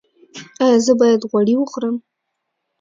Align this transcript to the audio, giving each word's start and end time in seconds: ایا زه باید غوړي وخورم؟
ایا 0.63 0.77
زه 0.85 0.93
باید 0.99 1.21
غوړي 1.29 1.55
وخورم؟ 1.57 1.95